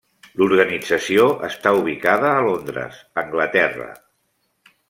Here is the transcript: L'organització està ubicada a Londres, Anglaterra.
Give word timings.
L'organització 0.41 1.25
està 1.49 1.75
ubicada 1.81 2.31
a 2.39 2.41
Londres, 2.49 3.05
Anglaterra. 3.25 3.91